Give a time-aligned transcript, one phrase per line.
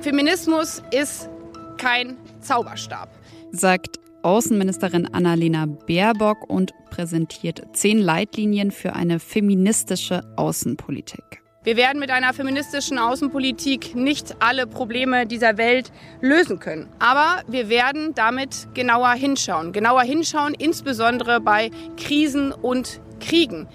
[0.00, 1.28] Feminismus ist
[1.76, 3.10] kein Zauberstab,
[3.52, 11.42] sagt Außenministerin Annalena Baerbock und präsentiert zehn Leitlinien für eine feministische Außenpolitik.
[11.64, 15.92] Wir werden mit einer feministischen Außenpolitik nicht alle Probleme dieser Welt
[16.22, 16.88] lösen können.
[16.98, 19.72] Aber wir werden damit genauer hinschauen.
[19.72, 23.68] Genauer hinschauen, insbesondere bei Krisen und Kriegen.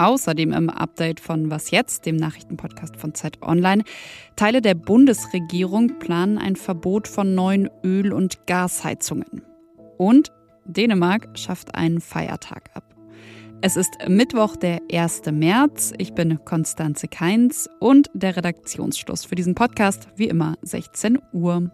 [0.00, 3.84] Außerdem im Update von Was jetzt, dem Nachrichtenpodcast von Zeit Online.
[4.34, 9.42] Teile der Bundesregierung planen ein Verbot von neuen Öl- und Gasheizungen.
[9.98, 10.32] Und
[10.64, 12.94] Dänemark schafft einen Feiertag ab.
[13.60, 15.32] Es ist Mittwoch, der 1.
[15.32, 15.92] März.
[15.98, 21.70] Ich bin Konstanze Keins und der Redaktionsschluss für diesen Podcast, wie immer, 16 Uhr.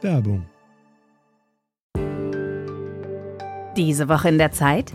[0.00, 0.46] Werbung.
[3.76, 4.94] Diese Woche in der Zeit?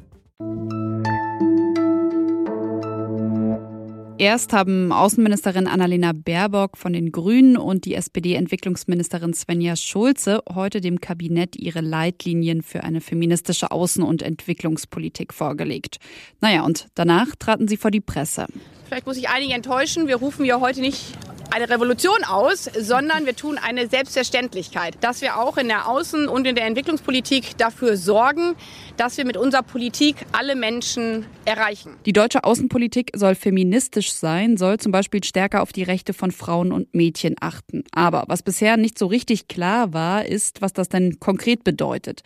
[4.21, 11.01] Erst haben Außenministerin Annalena Baerbock von den Grünen und die SPD-Entwicklungsministerin Svenja Schulze heute dem
[11.01, 15.97] Kabinett ihre Leitlinien für eine feministische Außen- und Entwicklungspolitik vorgelegt.
[16.39, 18.45] Naja, und danach traten sie vor die Presse.
[18.85, 20.07] Vielleicht muss ich einige enttäuschen.
[20.07, 21.17] Wir rufen ja heute nicht
[21.51, 26.47] eine Revolution aus, sondern wir tun eine Selbstverständlichkeit, dass wir auch in der Außen- und
[26.47, 28.55] in der Entwicklungspolitik dafür sorgen,
[28.95, 31.97] dass wir mit unserer Politik alle Menschen erreichen.
[32.05, 36.71] Die deutsche Außenpolitik soll feministisch sein, soll zum Beispiel stärker auf die Rechte von Frauen
[36.71, 37.83] und Mädchen achten.
[37.91, 42.21] Aber was bisher nicht so richtig klar war, ist, was das denn konkret bedeutet.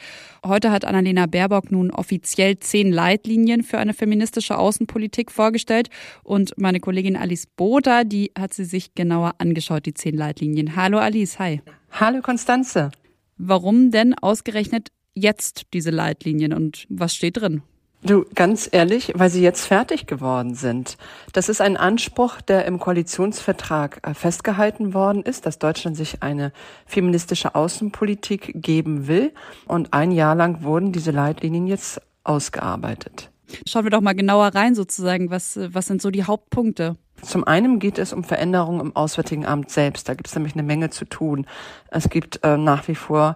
[0.45, 5.89] Heute hat Annalena Baerbock nun offiziell zehn Leitlinien für eine feministische Außenpolitik vorgestellt
[6.23, 10.75] und meine Kollegin Alice Boda, die hat sie sich genauer angeschaut, die zehn Leitlinien.
[10.75, 11.61] Hallo Alice, hi.
[11.91, 12.91] Hallo Konstanze.
[13.37, 17.61] Warum denn ausgerechnet jetzt diese Leitlinien und was steht drin?
[18.03, 20.97] Du, ganz ehrlich, weil sie jetzt fertig geworden sind.
[21.31, 26.51] Das ist ein Anspruch, der im Koalitionsvertrag äh, festgehalten worden ist, dass Deutschland sich eine
[26.85, 29.33] feministische Außenpolitik geben will.
[29.65, 33.31] Und ein Jahr lang wurden diese Leitlinien jetzt ausgearbeitet.
[33.67, 35.29] Schauen wir doch mal genauer rein sozusagen.
[35.29, 36.97] Was, was sind so die Hauptpunkte?
[37.21, 40.09] Zum einen geht es um Veränderungen im Auswärtigen Amt selbst.
[40.09, 41.45] Da gibt es nämlich eine Menge zu tun.
[41.89, 43.35] Es gibt äh, nach wie vor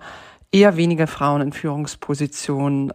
[0.51, 2.93] eher weniger Frauen in Führungspositionen.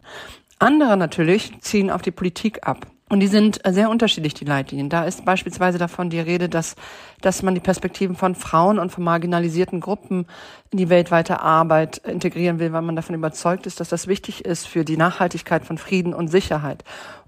[0.59, 2.87] Andere natürlich ziehen auf die Politik ab.
[3.11, 4.89] Und die sind sehr unterschiedlich, die Leitlinien.
[4.89, 6.75] Da ist beispielsweise davon die Rede, dass,
[7.21, 10.27] dass man die Perspektiven von Frauen und von marginalisierten Gruppen
[10.71, 14.67] in die weltweite Arbeit integrieren will, weil man davon überzeugt ist, dass das wichtig ist
[14.67, 16.83] für die Nachhaltigkeit von Frieden und Sicherheit.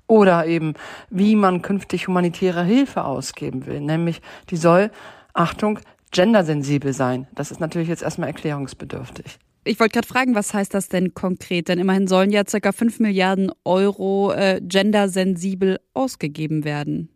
[0.06, 0.75] Oder eben,
[1.10, 3.81] wie man künftig humanitäre Hilfe ausgeben will.
[3.81, 4.91] Nämlich, die soll,
[5.34, 7.26] Achtung, gendersensibel sein.
[7.34, 9.38] Das ist natürlich jetzt erstmal erklärungsbedürftig.
[9.66, 11.69] Ich wollte gerade fragen, was heißt das denn konkret?
[11.69, 12.71] Denn immerhin sollen ja ca.
[12.71, 17.09] 5 Milliarden Euro äh, gendersensibel ausgegeben werden.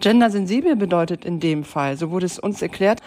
[0.00, 3.00] Gendersensibel bedeutet in dem Fall, so wurde es uns erklärt,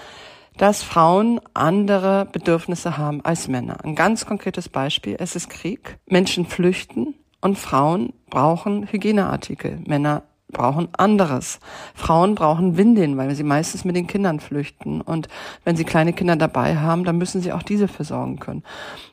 [0.57, 3.83] dass Frauen andere Bedürfnisse haben als Männer.
[3.83, 10.89] Ein ganz konkretes Beispiel, es ist Krieg, Menschen flüchten und Frauen brauchen Hygieneartikel, Männer brauchen
[10.97, 11.59] anderes.
[11.93, 15.01] Frauen brauchen Windeln, weil sie meistens mit den Kindern flüchten.
[15.01, 15.27] Und
[15.63, 18.63] wenn sie kleine Kinder dabei haben, dann müssen sie auch diese versorgen können.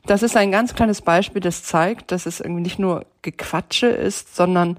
[0.07, 4.35] Das ist ein ganz kleines Beispiel, das zeigt, dass es irgendwie nicht nur Gequatsche ist,
[4.35, 4.79] sondern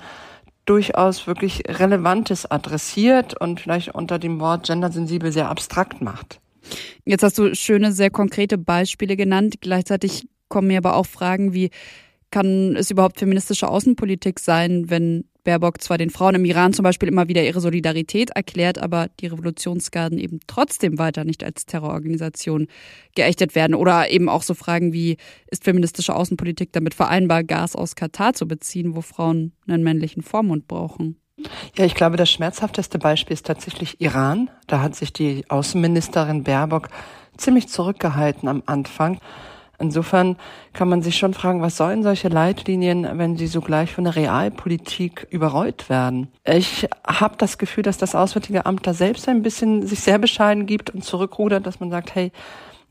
[0.65, 6.39] durchaus wirklich Relevantes adressiert und vielleicht unter dem Wort gendersensibel sehr abstrakt macht.
[7.05, 9.55] Jetzt hast du schöne, sehr konkrete Beispiele genannt.
[9.61, 11.69] Gleichzeitig kommen mir aber auch Fragen wie,
[12.31, 17.07] kann es überhaupt feministische Außenpolitik sein, wenn Baerbock zwar den Frauen im Iran zum Beispiel
[17.07, 22.67] immer wieder ihre Solidarität erklärt, aber die Revolutionsgarden eben trotzdem weiter nicht als Terrororganisation
[23.15, 23.73] geächtet werden.
[23.73, 25.15] Oder eben auch so Fragen wie,
[25.49, 30.67] ist feministische Außenpolitik damit vereinbar, Gas aus Katar zu beziehen, wo Frauen einen männlichen Vormund
[30.67, 31.15] brauchen?
[31.77, 34.49] Ja, ich glaube, das schmerzhafteste Beispiel ist tatsächlich Iran.
[34.67, 36.89] Da hat sich die Außenministerin Baerbock
[37.37, 39.19] ziemlich zurückgehalten am Anfang.
[39.79, 40.37] Insofern
[40.73, 45.27] kann man sich schon fragen, was sollen solche Leitlinien, wenn sie sogleich von der Realpolitik
[45.29, 46.29] überrollt werden?
[46.43, 50.65] Ich habe das Gefühl, dass das Auswärtige Amt da selbst ein bisschen sich sehr bescheiden
[50.65, 52.31] gibt und zurückrudert, dass man sagt, hey,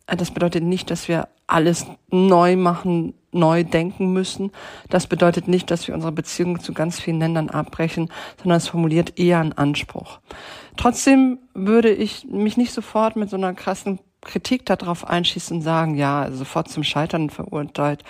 [0.06, 4.53] das bedeutet nicht, dass wir alles neu machen, neu denken müssen.
[4.89, 8.11] Das bedeutet nicht, dass wir unsere Beziehungen zu ganz vielen Ländern abbrechen,
[8.41, 10.21] sondern es formuliert eher einen Anspruch.
[10.77, 15.96] Trotzdem würde ich mich nicht sofort mit so einer krassen Kritik darauf einschießt und sagen,
[15.96, 18.02] ja, sofort zum Scheitern verurteilt.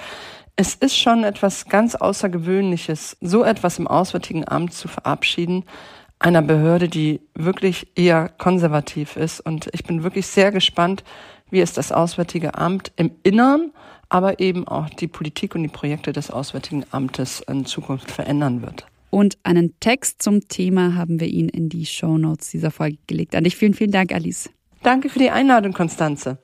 [0.56, 5.64] Es ist schon etwas ganz Außergewöhnliches, so etwas im Auswärtigen Amt zu verabschieden,
[6.18, 9.40] einer Behörde, die wirklich eher konservativ ist.
[9.40, 11.04] Und ich bin wirklich sehr gespannt,
[11.50, 13.70] wie es das Auswärtige Amt im Innern,
[14.08, 18.86] aber eben auch die Politik und die Projekte des Auswärtigen Amtes in Zukunft verändern wird.
[19.10, 23.34] Und einen Text zum Thema haben wir Ihnen in die Show Notes dieser Folge gelegt.
[23.34, 24.50] An dich vielen, vielen Dank, Alice.
[24.86, 26.38] Danke für die Einladung, Konstanze.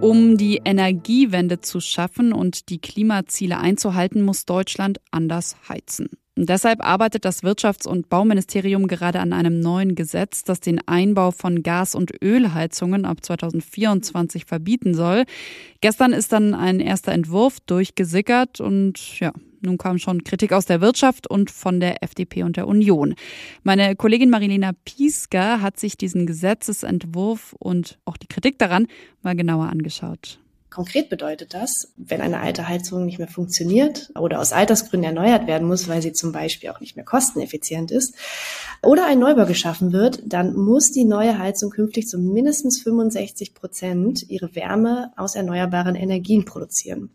[0.00, 6.08] Um die Energiewende zu schaffen und die Klimaziele einzuhalten, muss Deutschland anders heizen.
[6.34, 11.62] Deshalb arbeitet das Wirtschafts- und Bauministerium gerade an einem neuen Gesetz, das den Einbau von
[11.62, 15.26] Gas- und Ölheizungen ab 2024 verbieten soll.
[15.80, 19.32] Gestern ist dann ein erster Entwurf durchgesickert und ja,
[19.64, 23.14] nun kam schon Kritik aus der Wirtschaft und von der FDP und der Union.
[23.62, 28.86] Meine Kollegin Marilena Piesker hat sich diesen Gesetzesentwurf und auch die Kritik daran
[29.22, 30.38] mal genauer angeschaut.
[30.74, 35.68] Konkret bedeutet das, wenn eine alte Heizung nicht mehr funktioniert oder aus Altersgründen erneuert werden
[35.68, 38.16] muss, weil sie zum Beispiel auch nicht mehr kosteneffizient ist,
[38.82, 44.28] oder ein Neubau geschaffen wird, dann muss die neue Heizung künftig zu mindestens 65 Prozent
[44.28, 47.10] ihre Wärme aus erneuerbaren Energien produzieren.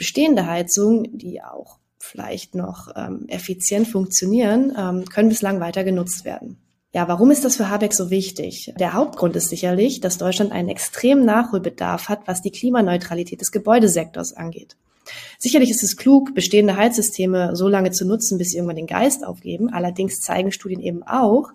[0.00, 6.56] Bestehende Heizungen, die auch vielleicht noch ähm, effizient funktionieren, ähm, können bislang weiter genutzt werden.
[6.94, 8.72] Ja, warum ist das für Habeck so wichtig?
[8.78, 14.32] Der Hauptgrund ist sicherlich, dass Deutschland einen extremen Nachholbedarf hat, was die Klimaneutralität des Gebäudesektors
[14.32, 14.78] angeht.
[15.38, 19.26] Sicherlich ist es klug, bestehende Heizsysteme so lange zu nutzen, bis sie irgendwann den Geist
[19.26, 19.68] aufgeben.
[19.68, 21.50] Allerdings zeigen Studien eben auch,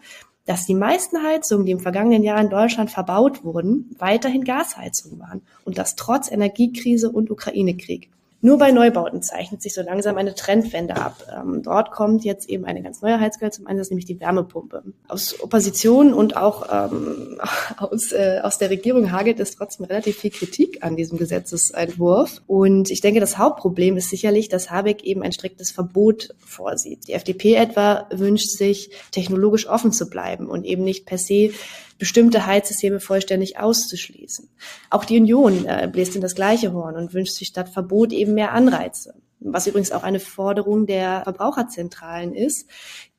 [0.45, 5.41] dass die meisten Heizungen, die im vergangenen Jahr in Deutschland verbaut wurden, weiterhin Gasheizungen waren.
[5.63, 8.11] Und das trotz Energiekrise und Ukraine-Krieg.
[8.45, 11.15] Nur bei Neubauten zeichnet sich so langsam eine Trendwende ab.
[11.35, 14.83] Ähm, dort kommt jetzt eben eine ganz neue Heizquelle zum Einsatz, nämlich die Wärmepumpe.
[15.07, 17.39] Aus Opposition und auch ähm,
[17.77, 22.43] aus, äh, aus der Regierung hagelt es trotzdem relativ viel Kritik an diesem Gesetzesentwurf.
[22.45, 27.07] Und ich denke, das Hauptproblem ist sicherlich, dass Habeck eben ein striktes Verbot vorsieht.
[27.07, 31.49] Die FDP etwa wünscht sich, technologisch offen zu bleiben und eben nicht per se
[31.97, 34.49] bestimmte Heizsysteme vollständig auszuschließen.
[34.89, 38.33] Auch die Union äh, bläst in das gleiche Horn und wünscht sich statt Verbot eben
[38.33, 39.15] mehr Anreize.
[39.39, 42.67] Was übrigens auch eine Forderung der Verbraucherzentralen ist,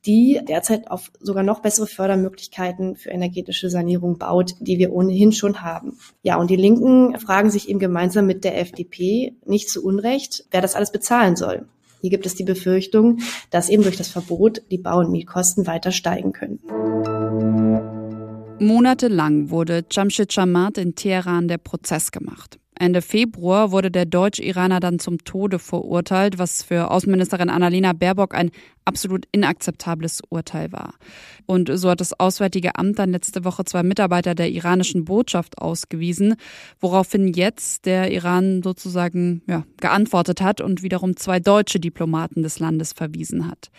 [0.07, 5.63] die derzeit auf sogar noch bessere Fördermöglichkeiten für energetische Sanierung baut, die wir ohnehin schon
[5.63, 5.99] haben.
[6.23, 10.61] Ja, und die Linken fragen sich eben gemeinsam mit der FDP nicht zu Unrecht, wer
[10.61, 11.67] das alles bezahlen soll.
[12.01, 13.19] Hier gibt es die Befürchtung,
[13.51, 17.96] dass eben durch das Verbot die Bau- und Mietkosten weiter steigen können.
[18.59, 22.59] Monatelang wurde Jamshid Jamat in Teheran der Prozess gemacht.
[22.79, 28.51] Ende Februar wurde der Deutsch-Iraner dann zum Tode verurteilt, was für Außenministerin Annalena Baerbock ein
[28.87, 30.95] absolut inakzeptables Urteil war.
[31.45, 36.37] Und so hat das Auswärtige Amt dann letzte Woche zwei Mitarbeiter der iranischen Botschaft ausgewiesen,
[36.81, 42.93] woraufhin jetzt der Iran sozusagen ja, geantwortet hat und wiederum zwei deutsche Diplomaten des Landes
[42.93, 43.71] verwiesen hat.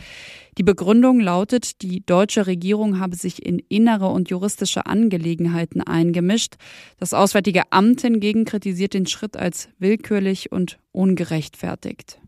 [0.57, 6.55] Die Begründung lautet, die deutsche Regierung habe sich in innere und juristische Angelegenheiten eingemischt.
[6.99, 12.19] Das Auswärtige Amt hingegen kritisiert den Schritt als willkürlich und ungerechtfertigt.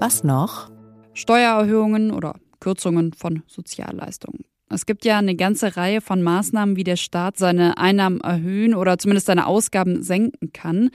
[0.00, 0.70] Was noch?
[1.12, 4.46] Steuererhöhungen oder Kürzungen von Sozialleistungen.
[4.70, 8.96] Es gibt ja eine ganze Reihe von Maßnahmen, wie der Staat seine Einnahmen erhöhen oder
[8.96, 10.88] zumindest seine Ausgaben senken kann.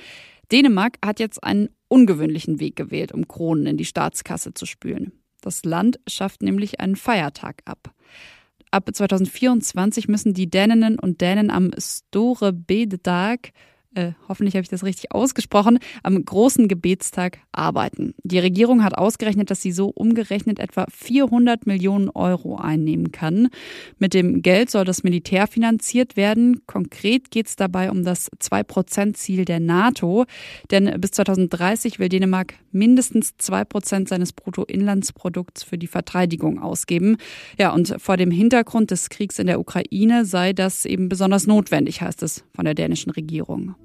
[0.51, 5.11] Dänemark hat jetzt einen ungewöhnlichen Weg gewählt, um Kronen in die Staatskasse zu spülen.
[5.39, 7.93] Das Land schafft nämlich einen Feiertag ab.
[8.71, 13.51] Ab 2024 müssen die Däninnen und Dänen am Store Bededag
[13.95, 18.13] äh, hoffentlich habe ich das richtig ausgesprochen, am großen Gebetstag arbeiten.
[18.23, 23.47] Die Regierung hat ausgerechnet, dass sie so umgerechnet etwa 400 Millionen Euro einnehmen kann.
[23.97, 26.61] Mit dem Geld soll das Militär finanziert werden.
[26.67, 30.25] Konkret geht es dabei um das 2-Prozent-Ziel der NATO,
[30.71, 37.17] denn bis 2030 will Dänemark mindestens 2 Prozent seines Bruttoinlandsprodukts für die Verteidigung ausgeben.
[37.57, 42.01] Ja, und vor dem Hintergrund des Kriegs in der Ukraine sei das eben besonders notwendig,
[42.01, 43.75] heißt es von der dänischen Regierung.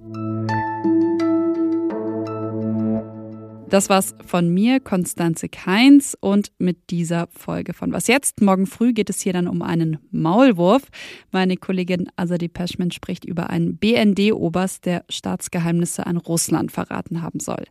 [3.70, 8.40] Das war's von mir, Konstanze Keins, und mit dieser Folge von Was jetzt?
[8.40, 10.82] Morgen früh geht es hier dann um einen Maulwurf.
[11.30, 17.64] Meine Kollegin Azadi Peschman spricht über einen BND-Oberst, der Staatsgeheimnisse an Russland verraten haben soll.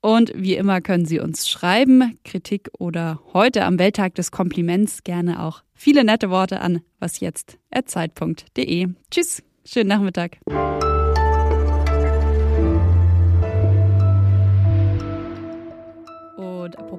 [0.00, 5.40] Und wie immer können Sie uns schreiben, Kritik oder heute am Welttag des Kompliments gerne
[5.40, 8.88] auch viele nette Worte an wasjetzt.zeit.de.
[9.10, 10.38] Tschüss, schönen Nachmittag.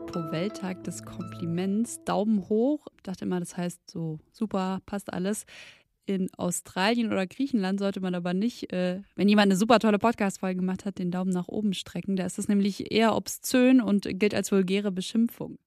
[0.10, 0.50] Apropos Welt.
[0.60, 2.04] Welttag des Kompliments.
[2.04, 2.88] Daumen hoch.
[2.98, 5.46] Ich dachte immer, das heißt so super, passt alles.
[6.06, 10.62] In Australien oder Griechenland sollte man aber nicht, äh, wenn jemand eine super tolle Podcast-Folge
[10.62, 12.16] gemacht hat, den Daumen nach oben strecken.
[12.16, 15.60] Da ist es nämlich eher obszön und gilt als vulgäre Beschimpfung.